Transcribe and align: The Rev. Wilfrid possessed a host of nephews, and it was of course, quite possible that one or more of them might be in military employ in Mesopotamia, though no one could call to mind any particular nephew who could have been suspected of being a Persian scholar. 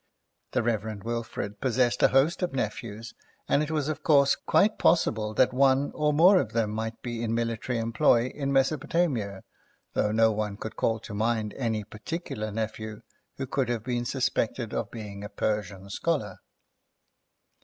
The 0.53 0.63
Rev. 0.63 1.03
Wilfrid 1.03 1.61
possessed 1.61 2.01
a 2.01 2.07
host 2.07 2.41
of 2.41 2.53
nephews, 2.53 3.13
and 3.47 3.61
it 3.61 3.69
was 3.69 3.87
of 3.87 4.01
course, 4.01 4.33
quite 4.35 4.79
possible 4.79 5.35
that 5.35 5.53
one 5.53 5.91
or 5.93 6.11
more 6.11 6.39
of 6.41 6.53
them 6.53 6.71
might 6.71 6.99
be 7.03 7.21
in 7.21 7.35
military 7.35 7.77
employ 7.77 8.29
in 8.33 8.51
Mesopotamia, 8.51 9.43
though 9.93 10.11
no 10.11 10.31
one 10.31 10.57
could 10.57 10.75
call 10.75 10.99
to 11.01 11.13
mind 11.13 11.53
any 11.55 11.83
particular 11.83 12.49
nephew 12.49 13.03
who 13.37 13.45
could 13.45 13.69
have 13.69 13.83
been 13.83 14.05
suspected 14.05 14.73
of 14.73 14.89
being 14.89 15.23
a 15.23 15.29
Persian 15.29 15.87
scholar. 15.91 16.37